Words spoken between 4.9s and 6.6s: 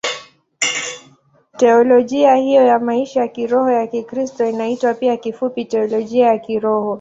pia kifupi Teolojia ya